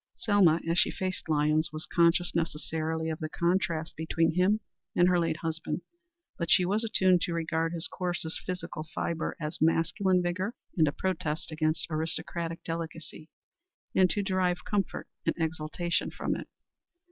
Selma, 0.15 0.59
as 0.67 0.79
she 0.79 0.89
faced 0.89 1.29
Lyons, 1.29 1.71
was 1.71 1.85
conscious 1.85 2.33
necessarily 2.33 3.11
of 3.11 3.19
the 3.19 3.29
contrast 3.29 3.95
between 3.95 4.33
him 4.33 4.59
and 4.95 5.07
her 5.07 5.19
late 5.19 5.37
husband. 5.43 5.83
But 6.39 6.49
she 6.49 6.65
was 6.65 6.83
attuned 6.83 7.21
to 7.21 7.33
regard 7.35 7.71
his 7.73 7.87
coarser 7.87 8.29
physical 8.43 8.87
fibre 8.95 9.35
as 9.39 9.61
masculine 9.61 10.23
vigor 10.23 10.55
and 10.75 10.87
a 10.87 10.91
protest 10.91 11.51
against 11.51 11.85
aristocratic 11.91 12.63
delicacy, 12.63 13.29
and 13.93 14.09
to 14.09 14.23
derive 14.23 14.65
comfort 14.65 15.07
and 15.27 15.35
exaltation 15.37 16.09
from 16.09 16.35
it. 16.35 16.47